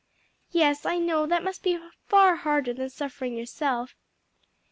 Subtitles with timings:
[0.49, 3.93] "Yes, I know that must be far harder than suffering yourself."